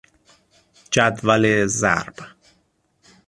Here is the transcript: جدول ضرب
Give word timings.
جدول 0.91 1.65
ضرب 1.67 2.15